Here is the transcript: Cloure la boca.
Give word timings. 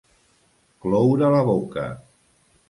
Cloure 0.85 1.29
la 1.37 1.43
boca. 1.51 1.85